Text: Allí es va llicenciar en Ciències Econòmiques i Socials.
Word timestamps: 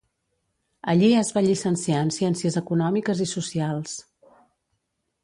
Allí 0.93 1.09
es 1.17 1.27
va 1.35 1.43
llicenciar 1.47 1.99
en 2.05 2.09
Ciències 2.15 2.57
Econòmiques 2.63 3.21
i 3.27 3.29
Socials. 3.33 3.95